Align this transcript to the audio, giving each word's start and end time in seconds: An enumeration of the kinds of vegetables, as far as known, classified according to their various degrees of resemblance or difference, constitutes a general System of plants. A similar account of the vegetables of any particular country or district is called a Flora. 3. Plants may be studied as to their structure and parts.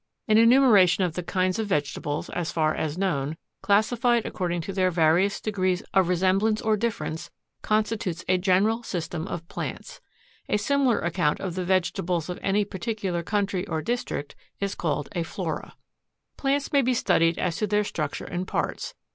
An 0.27 0.39
enumeration 0.39 1.03
of 1.03 1.13
the 1.13 1.21
kinds 1.21 1.59
of 1.59 1.67
vegetables, 1.67 2.31
as 2.31 2.51
far 2.51 2.73
as 2.73 2.97
known, 2.97 3.37
classified 3.61 4.25
according 4.25 4.61
to 4.61 4.73
their 4.73 4.89
various 4.89 5.39
degrees 5.39 5.83
of 5.93 6.09
resemblance 6.09 6.59
or 6.59 6.75
difference, 6.75 7.29
constitutes 7.61 8.25
a 8.27 8.39
general 8.39 8.81
System 8.81 9.27
of 9.27 9.47
plants. 9.47 10.01
A 10.49 10.57
similar 10.57 10.97
account 11.01 11.39
of 11.39 11.53
the 11.53 11.63
vegetables 11.63 12.29
of 12.29 12.39
any 12.41 12.65
particular 12.65 13.21
country 13.21 13.63
or 13.67 13.83
district 13.83 14.33
is 14.59 14.73
called 14.73 15.07
a 15.11 15.21
Flora. 15.21 15.73
3. 16.31 16.35
Plants 16.35 16.71
may 16.73 16.81
be 16.81 16.95
studied 16.95 17.37
as 17.37 17.57
to 17.57 17.67
their 17.67 17.83
structure 17.83 18.25
and 18.25 18.47
parts. 18.47 18.95